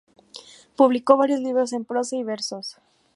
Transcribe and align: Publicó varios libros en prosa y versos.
Publicó 0.75 1.15
varios 1.15 1.41
libros 1.41 1.73
en 1.73 1.85
prosa 1.85 2.15
y 2.15 2.23
versos. 2.23 2.77